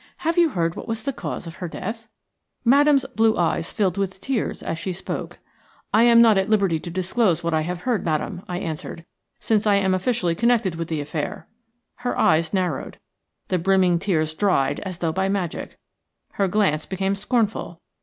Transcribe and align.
Have 0.25 0.35
you 0.35 0.49
heard 0.49 0.73
what 0.73 0.87
was 0.87 1.03
the 1.03 1.13
cause 1.13 1.45
of 1.45 1.57
her 1.57 1.67
death?" 1.67 2.07
Madame's 2.65 3.05
blue 3.15 3.37
eyes 3.37 3.71
filled 3.71 3.99
with 3.99 4.19
tears 4.19 4.63
as 4.63 4.79
she 4.79 4.93
spoke. 4.93 5.37
"I 5.93 6.05
am 6.05 6.23
not 6.23 6.39
at 6.39 6.49
liberty 6.49 6.79
to 6.79 6.89
disclose 6.89 7.43
what 7.43 7.53
I 7.53 7.61
have 7.61 7.81
heard 7.81 8.03
Madame," 8.03 8.41
I 8.47 8.57
answered, 8.57 9.05
"since 9.39 9.67
I 9.67 9.75
am 9.75 9.93
officially 9.93 10.33
connected 10.33 10.73
with 10.73 10.87
the 10.87 11.01
affair." 11.01 11.47
Her 11.97 12.17
eyes 12.17 12.51
narrowed. 12.51 12.97
The 13.49 13.59
brimming 13.59 13.99
tears 13.99 14.33
dried 14.33 14.79
as 14.79 14.97
though 14.97 15.11
by 15.13 15.29
magic. 15.29 15.77
Her 16.31 16.47
glance 16.47 16.87
became 16.87 17.15
scornful. 17.15 17.79